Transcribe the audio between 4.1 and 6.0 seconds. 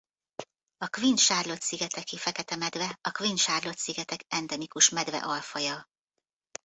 endemikus medve-alfaja.